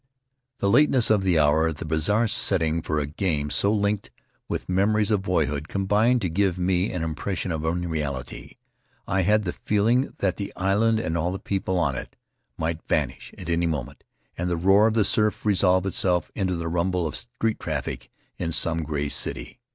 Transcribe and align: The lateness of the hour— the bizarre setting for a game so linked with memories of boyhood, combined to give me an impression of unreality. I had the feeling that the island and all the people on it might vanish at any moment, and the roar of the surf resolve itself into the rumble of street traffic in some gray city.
The 0.57 0.67
lateness 0.67 1.11
of 1.11 1.21
the 1.21 1.37
hour— 1.37 1.71
the 1.71 1.85
bizarre 1.85 2.27
setting 2.27 2.81
for 2.81 2.97
a 2.97 3.05
game 3.05 3.51
so 3.51 3.71
linked 3.71 4.09
with 4.49 4.67
memories 4.67 5.11
of 5.11 5.21
boyhood, 5.21 5.67
combined 5.67 6.21
to 6.23 6.27
give 6.31 6.57
me 6.57 6.91
an 6.91 7.03
impression 7.03 7.51
of 7.51 7.63
unreality. 7.63 8.57
I 9.07 9.21
had 9.21 9.43
the 9.43 9.53
feeling 9.53 10.15
that 10.17 10.37
the 10.37 10.51
island 10.55 10.99
and 10.99 11.15
all 11.15 11.31
the 11.31 11.37
people 11.37 11.77
on 11.77 11.93
it 11.95 12.15
might 12.57 12.81
vanish 12.87 13.31
at 13.37 13.47
any 13.47 13.67
moment, 13.67 14.03
and 14.35 14.49
the 14.49 14.57
roar 14.57 14.87
of 14.87 14.95
the 14.95 15.05
surf 15.05 15.45
resolve 15.45 15.85
itself 15.85 16.31
into 16.33 16.55
the 16.55 16.67
rumble 16.67 17.05
of 17.05 17.15
street 17.15 17.59
traffic 17.59 18.09
in 18.39 18.51
some 18.51 18.81
gray 18.81 19.07
city. 19.07 19.59